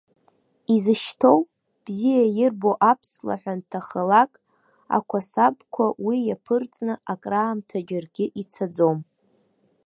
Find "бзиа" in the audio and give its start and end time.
1.83-2.25